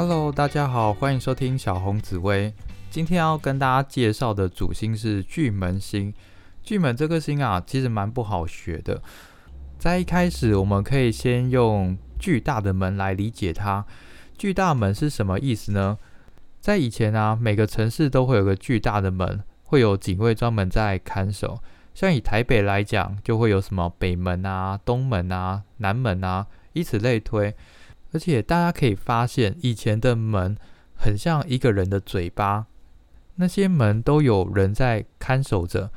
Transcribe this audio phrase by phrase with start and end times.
[0.00, 2.54] Hello，大家好，欢迎收听小红紫薇。
[2.88, 6.14] 今天要跟大家介绍的主星是巨门星。
[6.62, 9.02] 巨门这个星啊，其实蛮不好学的。
[9.78, 13.84] 在一开始，我们可以先用巨大的门来理解它。
[14.38, 15.98] 巨大门是什么意思呢？
[16.62, 21.60] 在以前啊，每个城市都会有个巨大的门，会有警卫专门在看守。
[21.92, 27.54] 像以台北来讲，就会有什么北门啊、东门啊、南门啊，以此类推。
[28.12, 30.56] 而且大家可以发现，以前的门
[30.94, 32.66] 很像一个人的嘴巴，
[33.36, 35.90] 那些门都有人在看守着。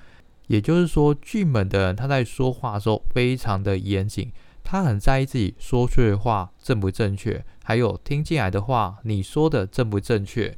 [0.48, 4.32] 也就是说，巨门的人他在说话的时候非常的严谨，
[4.64, 10.56] 他很在意自己说出的话正不正确，还有听进来的话你说的正不正确。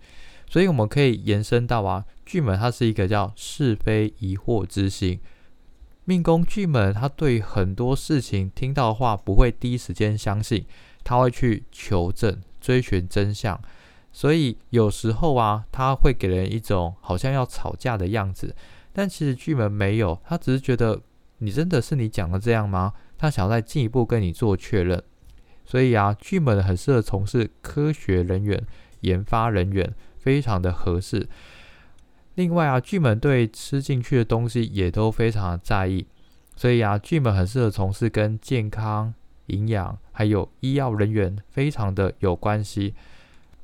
[0.50, 5.20] 所以我们可以延伸到啊，巨门它是一个叫是非疑惑之星。
[6.04, 10.66] 命宫巨门，他对很多事情听到的话不会第一时间相信。
[11.06, 13.58] 他会去求证、追寻真相，
[14.12, 18.54] 所以有时候啊，他会给人一种好像要吵架的样子。
[18.92, 21.00] 但其实巨门没有，他只是觉得
[21.38, 22.92] 你真的是你讲的这样吗？
[23.18, 25.02] 他想再进一步跟你做确认。
[25.64, 28.66] 所以啊，巨门很适合从事科学人员、
[29.02, 31.28] 研发人员，非常的合适。
[32.34, 36.08] 另外啊，巨门对吃进去的东西也都非常的在意，
[36.56, 39.14] 所以啊，巨门很适合从事跟健康。
[39.48, 42.94] 营养还有医药人员非常的有关系。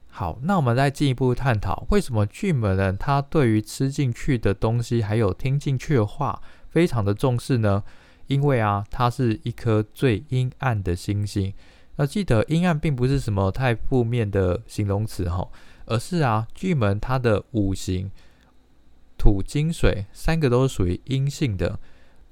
[0.08, 7.84] 好，那我们再进一步探讨，为什么巨门人他对于吃进去的东西还有听进去的话非常的重视呢？
[8.28, 11.54] 因为啊，它是一颗最阴暗的星星。
[11.98, 15.50] 那记得阴暗并不是什么太负面的形容词哈，
[15.86, 18.10] 而是啊，巨门它的五行
[19.18, 21.78] 土金水三个都是属于阴性的。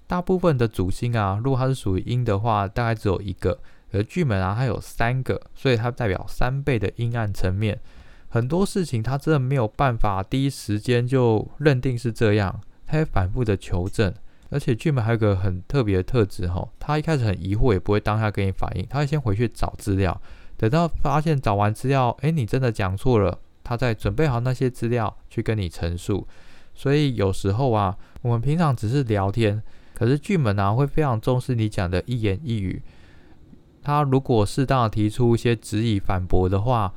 [0.09, 3.59] 大部分的主星啊，如果它是属于阴的话，大概只有一个；
[3.91, 7.79] 而巨门啊，它有三个，所以它代表三倍的阴暗层面。
[8.27, 14.11] 很多事情它真的没有办法第一时间就认定是这样，它会反复的求证。
[14.49, 20.19] 而且巨门还有个很特别的特质哈，他一开始很疑惑，也不会当下跟你反应，他会先回去找资料，
[20.57, 26.27] 等到发现找完资料，哎，你真的讲错了，他再准备好那些资料去跟你陈述。
[26.73, 29.61] 所以有时候啊，我们平常只是聊天。
[29.99, 32.81] 可是巨门啊，会非常重视你讲的一言一语。
[33.83, 36.93] 他如果适当的提出一些质疑、反驳的话，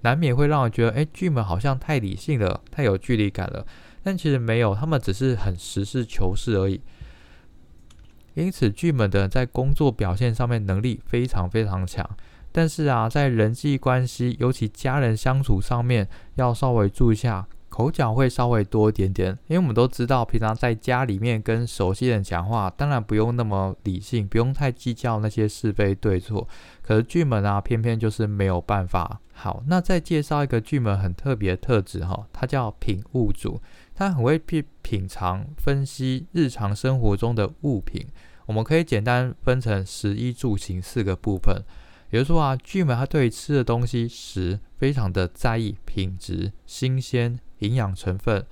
[0.00, 3.64] 难免会让人觉得，哎，巨门好像太理性了，太有距离感了。
[4.02, 6.80] 但其实没有，他们只是很实事求是而已。
[8.34, 12.04] 因此，巨门的人在工作表现上面能力非常非常强。
[12.50, 17.46] 但是啊，在人际关系，尤其家人相处上面，要稍微注意一下。
[17.74, 26.46] 口角会稍微多一点点，因为我们都知道，平常在家里面跟熟悉人讲话，当然不用那么理性，不用太计较那些是非对错。
[26.82, 29.20] 可是巨门啊，偏偏就是没有办法。
[29.32, 33.60] 好，那再介绍一个巨门很特别的特质哈，它叫品物主，
[33.92, 38.06] 它很会品品尝、分析日常生活中的物品。
[38.46, 41.60] 我们可以简单分成食衣住行四个部分。
[42.14, 47.40] 比如说啊，巨门它对于吃的东西食非常的在意品质、新鲜。
[47.58, 48.46] 营养成分，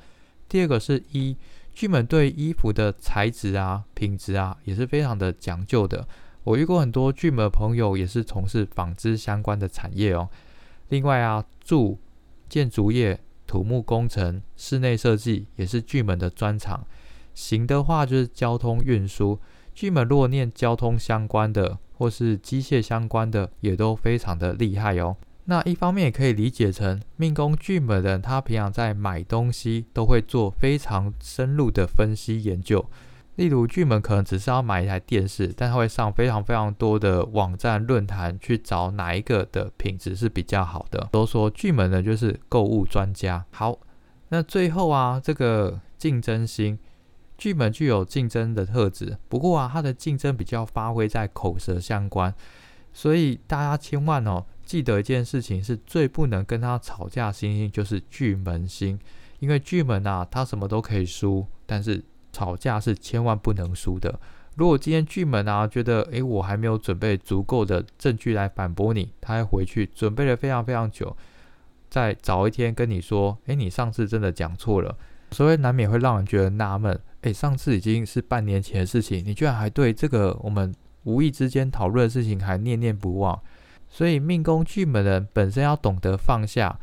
[0.49, 1.37] 第二个是衣，
[1.73, 6.09] 巨门对衣服的材质啊、品质啊也是非常的讲究的。
[6.43, 10.29] 我遇过很多巨门朋友，也是从事纺织相关的产业哦。
[10.89, 12.01] 另外啊，住
[12.49, 16.85] 建筑业、土木工程、室内设计也是巨门的专长。
[17.33, 19.39] 行的话就是交通运输，
[19.73, 25.17] 巨门如果念交通相关的或是机械相关的，也都非常的厉害哦。
[25.45, 32.85] 那一方面也可以理解成命宫巨门的人，他平常在买东西都会做非常深入的分析研究。
[33.37, 41.09] 例如巨门可能只是要买一台电视，但他会上非常非常多的网站论坛去找哪一个的品质是比较好的。
[41.13, 43.45] 都说巨门呢就是购物专家。
[43.53, 43.79] 好，
[44.31, 46.79] 那最后啊，这个竞争心，
[47.43, 52.33] 巨门具有竞争的特质，不过啊，它的竞争比较发挥在口舌相关，
[52.93, 54.45] 所以大家千万哦。
[54.65, 58.97] 记得一件事情，是最不能跟他吵架星星就是巨门星，
[59.41, 64.21] 因为巨门啊，他什么都可以输，但是吵架是千万不能输的。
[64.55, 71.17] 如果今天巨门啊觉得，诶，我还没有准备足够的证据来反驳你，他还回去准备了非常非常久，
[71.91, 74.97] 再早一天跟你说，诶，你上次真的讲错了，
[75.33, 80.73] 所以难免会让人觉得纳闷，诶，上次已经是半年前的事情，你居然还对这个我们
[81.05, 83.41] 无意之间讨论的事情还念念不忘。
[83.89, 86.79] 所以命宫巨门人本身要懂得放下，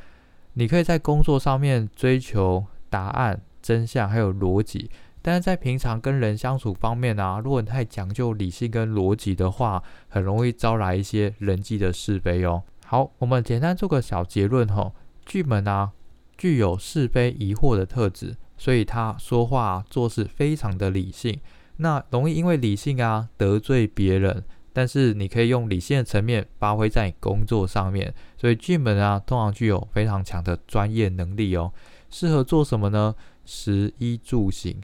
[0.53, 4.89] 你可以在工作上面追求答案、真相还有逻辑，
[5.21, 12.63] 但是在平常跟人相处方面啊，如果你太讲究理性跟逻辑的话，很容易招来一些人际的是非哦。
[12.85, 14.93] 好，我们简单做个小结论吼，
[15.25, 15.91] 巨门啊，
[16.37, 21.39] 具有是非疑惑的特质，所以他说话做事非常的理性，
[21.77, 24.43] 那容易因为理性啊得罪别人。
[24.71, 31.73] 但是你可以用理性的层面发挥在工作上面，所以巨门啊，通常具有非常强的专业能力哦。
[32.09, 33.15] 适合做什么呢？
[33.45, 34.79] 食衣住行，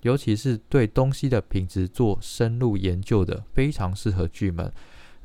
[0.00, 4.72] 尤其是对东西的品质做深入研究的，非常适合巨门。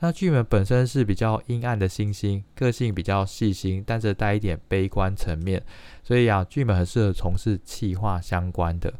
[0.01, 5.62] 那巨门本身是比较阴暗的星星，个性比较细心，但是带一点悲观层面，
[6.04, 8.94] 所以啊，巨门很适合从事气化相关的。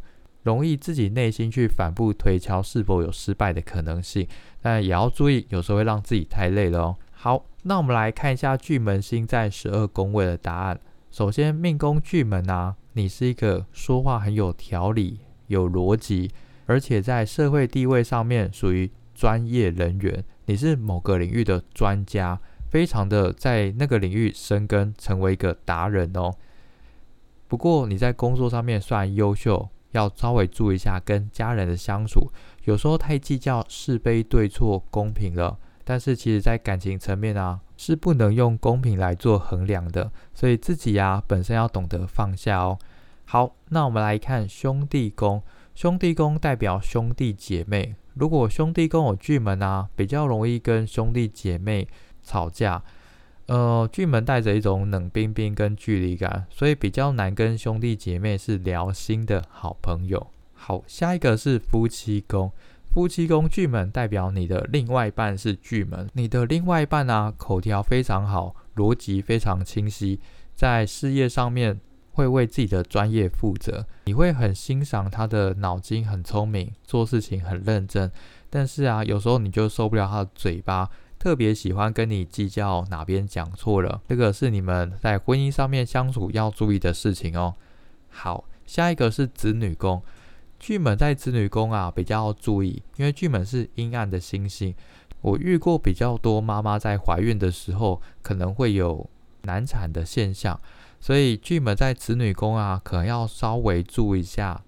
[0.44, 4.28] 容易自己内心去反复推敲是否有失败的可能性，
[4.62, 6.96] 但也要注意，有时候会让自己太累了哦。
[7.12, 10.80] 好，那我们来看一下巨门星在十二宫位的答案。
[11.12, 16.31] 首先，命宫巨门啊，你是一个说话很有条理、有逻辑，
[16.66, 22.39] 而且在社会地位上面属于专业人员，你是某个领域的专家，
[22.69, 26.31] 非常的在那个领域深耕，成为一个达人哦。
[27.50, 29.68] 不过你在工作上面算优秀。
[29.94, 32.30] 要稍微注意一下跟家人的相处，
[32.66, 42.77] 有时候太计较是非对错公平了，但是其实在感情层面啊，是不能用公平来做衡量的，所以自己呀本身要懂得放下哦。
[43.25, 45.42] 好，那我们来看兄弟宫，
[45.74, 51.88] 兄弟宫代表兄弟姐妹，如果兄弟跟我巨门啊，比较容易跟兄弟姐妹
[52.21, 52.83] 吵架。
[53.47, 60.27] 呃，巨门带着一种冷冰冰跟距离感，所以比较难跟兄弟姐妹是聊心的好朋友。
[60.53, 62.51] 好，下一个是夫妻宫，
[62.94, 70.19] 夫妻宫巨门代表你的另外一半是巨门，你的另外一半啊，口条非常好，逻辑非常清晰，
[70.53, 71.79] 在事业上面
[72.11, 78.11] 会为自己的专业负责，你会很欣赏他的脑筋很聪明，做事情很认真，
[78.50, 80.89] 但是啊，有时候你就受不了他的嘴巴。
[81.17, 87.53] 特别喜欢跟你计较哪边讲错了，这个是你们在婚姻上面相处要注意的事情哦。
[88.07, 90.01] 好，下一个是子女宫，
[90.57, 94.73] 巨门在子女宫啊比较要注意，因为巨门是阴暗的星星。
[95.19, 99.09] 我遇过比较多妈妈在怀孕的时候可能会有
[99.41, 100.57] 难产的现象，
[101.00, 104.63] 所以巨门在子女宫啊，可能要稍微注意一下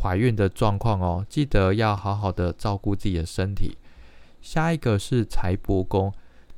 [0.00, 3.76] 怀孕的状况哦，记得要好好的照顾自己的身体。
[4.40, 6.12] 下一个是财帛宫，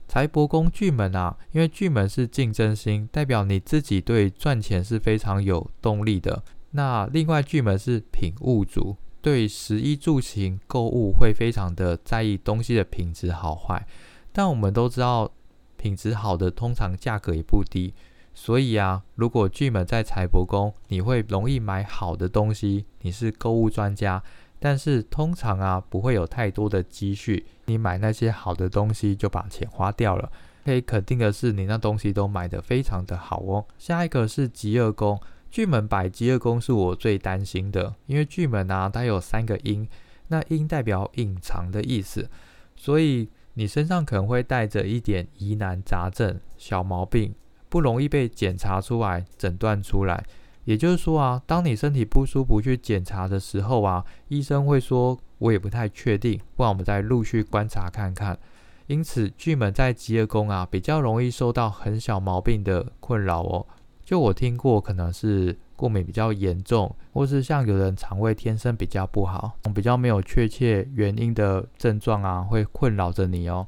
[0.09, 6.43] 财帛宫巨门啊，因为巨门是竞争心，代表你自己对赚钱是非常有动力的。
[6.71, 13.87] 那另外巨门是品物主，对食衣住行购物会非常的在意东西的品质好坏。
[14.33, 15.31] 但我们都知道，
[15.77, 17.93] 品质好的通常价格也不低，
[18.35, 24.23] 所以啊，如果巨门在财帛宫，你会容易买好的东西，你是购物专家。
[24.59, 30.33] 但是通常啊，不会有太多的积蓄，你买那些好的东西就把钱花掉了。
[30.65, 33.67] 可以肯定的是，你那东西都买得非常的好哦。
[33.79, 35.21] 下一个是极恶宫，
[35.51, 39.87] 巨门摆极恶宫是我最担心的，因为巨门啊，它有三个阴，
[40.29, 42.31] 那阴代表隐藏的意思，
[42.75, 47.35] 所以你身上可能会带着一点疑难杂症、小毛病，
[47.75, 50.25] 不容易被检查出来、诊断出来。
[50.65, 58.39] 也就是说啊，当你身体不舒服去检查的时候啊，医生会说，我也不太确定，不然我们再陆续观察看看。
[58.87, 63.67] 因此，巨门在极恶宫啊，比较容易受到很小毛病的困扰哦。
[64.05, 73.67] 就我听过，可能是过敏比较严重，或是像有人肠胃天生比较不好，比较没有确切原因的症状啊，会困扰着你哦。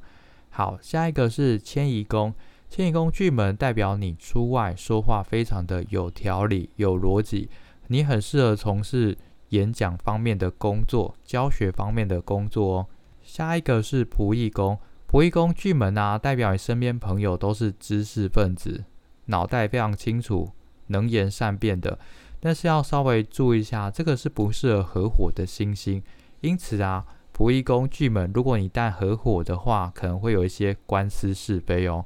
[0.51, 2.33] 好，下一个是迁移宫。
[2.69, 7.49] 迁移宫巨门代表你出外说话非常的有条理、有逻辑，
[7.87, 9.17] 你很适合从事
[9.51, 12.87] 演讲方面的工作、教学方面的工作哦。
[13.23, 14.79] 下一个是仆役宫，
[15.11, 18.85] 仆役宫巨门啊，代表你身边朋友都是知识分子，
[19.27, 20.51] 脑袋非常清楚、
[20.89, 21.99] 能言善辩的，
[22.41, 26.03] 但是要稍微注意一下，这个是不适合合伙的星星。
[26.41, 32.05] 因此啊，仆役宫巨门，如果你旦合伙的话，可能会有一些官司是非哦。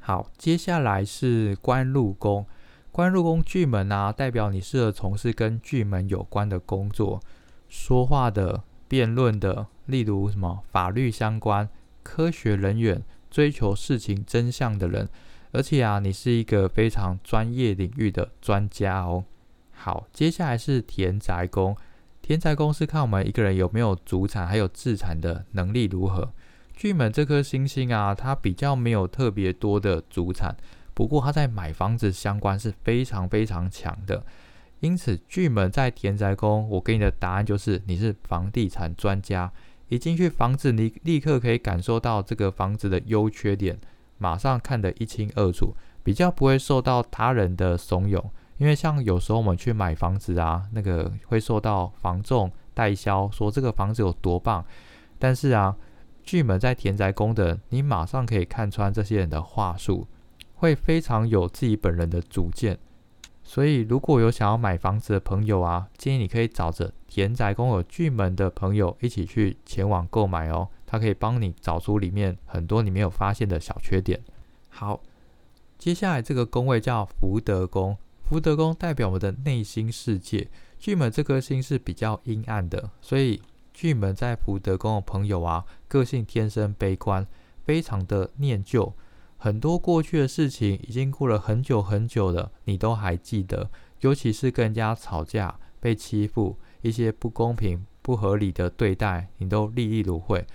[0.00, 2.46] 好，接下来是官禄宫。
[2.90, 7.20] 官禄宫巨门啊，代表你适合从事跟巨门有关的工作，
[7.68, 11.68] 说话的、辩论的，例如什么法律相关、
[12.02, 15.08] 科学人员，追求事情真相的人。
[15.52, 19.24] 而且啊，你是一个非常专业领域的专家哦。
[19.72, 21.76] 好，接下来是田宅宫。
[22.22, 26.32] 田宅宫是看我们一个人有没有主产，还有自产的能力如何。
[26.80, 30.56] 巨门这颗星星啊，它比较没有特别多的主产，
[30.94, 34.24] 不过它在买房子相关是非常非常强的。
[34.78, 39.52] 因此，巨门在田宅宫，我给你的答案就是你是房地产专家。
[39.88, 43.78] 一进去房子，你立刻可以感受到这个房子的优缺点，
[44.16, 48.24] 马上看得一清二楚，比较不会受到他人的怂恿。
[48.56, 54.64] 因为像有时候我们去买房子啊，那个会受到房仲代销说这个房子有多棒，
[55.18, 55.76] 但是啊，
[56.30, 60.06] 巨门在田宅宫的，你马上可以看穿这些人的话术，
[60.54, 62.78] 会非常有自己本人的主见。
[63.42, 74.20] 所以如果有想要买房子的朋友啊，建议你可以找着田宅宫有巨门的朋友一起去前往购买哦，他可以帮你找出里面很多你没有发现的小缺点。
[74.68, 75.00] 好，
[75.78, 77.98] 接下来这个宫位叫福德宫。
[78.22, 83.42] 福德宫代表我们的内心世界，巨门这颗星是比较阴暗的，所以
[83.80, 87.26] 巨门在福德宫的朋友啊，个性天生悲观，
[87.64, 88.92] 非常的念旧，
[89.38, 93.70] 很多过去的事情已经过了很久很久了，你都还记得，
[94.00, 100.46] 尤其是跟人家吵架、被欺负、一些不公平、不合理的对待，你都历历如绘。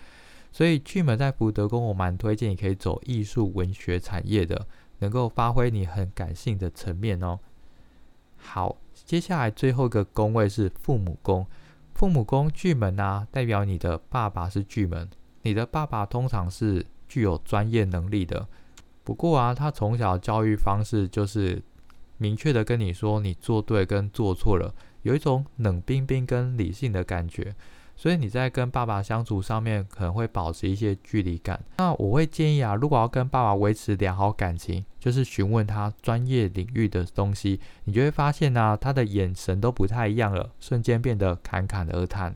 [0.51, 4.67] 所以巨门在福德宫，我蛮推荐你可以走艺术文学产业的，
[5.00, 7.39] 能够发挥你很感性的层面哦。
[8.38, 11.48] 好，接下来最后一个宫位是父母宫。
[11.96, 15.10] 父母宫巨门啊，代表你的爸爸是巨门。
[15.44, 18.48] 你的爸爸通常是具有专业能力的，
[19.06, 21.64] 不过啊，他从小教育方式就是
[22.18, 27.56] 明确的跟你说你做对跟做错了，有一种冷冰冰跟理性的感觉。
[27.96, 31.64] 所以你在跟爸爸相处上面可能会保持一些距离感。
[31.78, 42.36] 那我会建议啊，如果要跟爸爸维持良好感情，就是询问他专业领域的东西，你就会发现呢，他的眼神都不太一样了，瞬间变得侃侃而谈。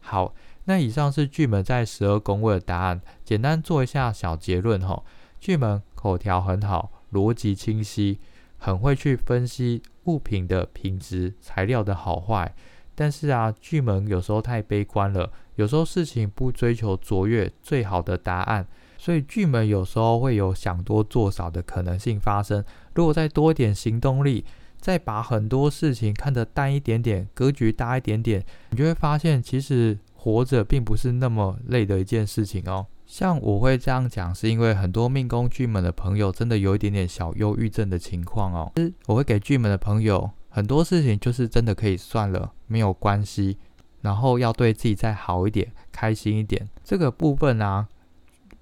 [0.00, 0.34] 好，
[0.64, 5.02] 那以上是巨门在十二宫位的答案，简单做一下小结论哈。
[5.38, 8.18] 巨门口条很好，逻辑清晰，
[8.56, 12.54] 很会去分析物品的品质、材料的好坏。
[12.94, 18.66] 但是啊，巨门有时候太悲观了，有时候事情不追求卓越最好的答案，
[18.98, 22.64] 所以巨门有时候会有想多做少的可能性发生。
[22.94, 24.44] 如果再多一点行动力，
[24.78, 32.86] 再把很多事情看得淡一点点，格局大一点点，你就会发现其实活着并不是那么累的一件事情哦。
[33.06, 38.72] 像我会这样讲，是因为很多命宫巨门的朋友真的有一点点小忧郁症的情况哦。
[39.06, 40.30] 我会给巨门的朋友。
[40.54, 43.58] 很多事情就是真的可以算了，没有关系。
[44.02, 46.68] 然后要对自己再好一点，开心一点。
[46.84, 47.88] 这个部分啊，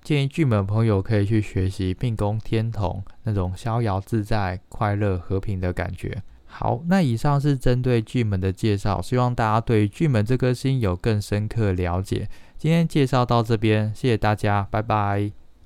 [0.03, 6.23] 建议巨门朋友可以去学习命宫天同那种逍遥自在、快乐和平的感觉。
[6.47, 12.27] 好，那以上是针对巨门的介绍，希望大家对巨门这颗星有更深刻了解。
[12.57, 15.42] 今天介绍到这边，谢谢大家，拜拜。